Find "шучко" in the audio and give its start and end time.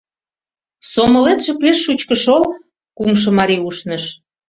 1.85-2.15